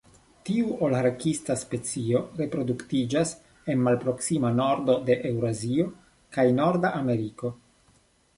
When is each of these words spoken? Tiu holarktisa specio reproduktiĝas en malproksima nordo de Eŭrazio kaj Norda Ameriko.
Tiu 0.49 0.69
holarktisa 0.77 1.55
specio 1.63 2.21
reproduktiĝas 2.39 3.33
en 3.75 3.85
malproksima 3.89 4.51
nordo 4.63 4.97
de 5.11 5.19
Eŭrazio 5.33 5.87
kaj 6.39 6.47
Norda 6.63 6.93
Ameriko. 7.03 7.55